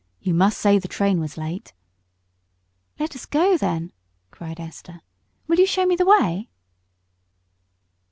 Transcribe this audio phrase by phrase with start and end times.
[0.19, 1.73] You must say the train was late."
[2.97, 3.91] "Let us go, then,"
[4.31, 5.01] cried Esther.
[5.45, 6.49] "Will you show me the way?"